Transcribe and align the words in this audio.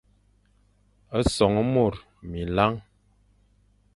Son 1.35 1.61
môr 1.73 1.93
minlañ, 2.29 2.73